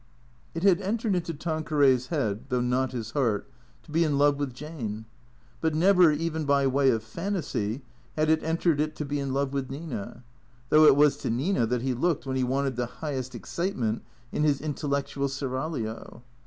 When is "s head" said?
1.95-2.45